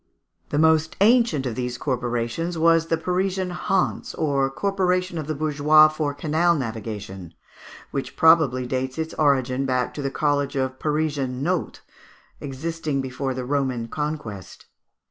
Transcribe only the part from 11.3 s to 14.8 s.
Nautes, existing before the Roman conquest.